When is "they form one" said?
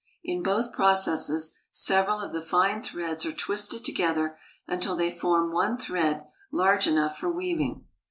4.95-5.77